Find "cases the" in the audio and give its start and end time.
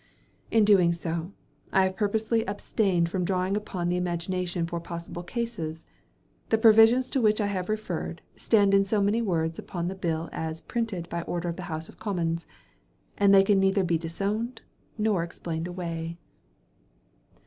5.21-6.57